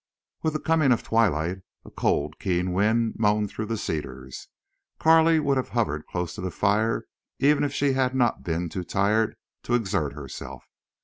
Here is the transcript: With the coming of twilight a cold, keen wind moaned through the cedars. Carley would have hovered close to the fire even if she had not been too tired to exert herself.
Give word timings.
With 0.41 0.53
the 0.53 0.59
coming 0.59 0.91
of 0.91 1.03
twilight 1.03 1.59
a 1.85 1.91
cold, 1.91 2.39
keen 2.39 2.73
wind 2.73 3.17
moaned 3.19 3.51
through 3.51 3.67
the 3.67 3.77
cedars. 3.77 4.47
Carley 4.97 5.39
would 5.39 5.57
have 5.57 5.69
hovered 5.69 6.07
close 6.07 6.33
to 6.33 6.41
the 6.41 6.49
fire 6.49 7.05
even 7.37 7.63
if 7.63 7.71
she 7.71 7.93
had 7.93 8.15
not 8.15 8.41
been 8.41 8.67
too 8.67 8.83
tired 8.83 9.35
to 9.61 9.75
exert 9.75 10.13
herself. 10.13 10.63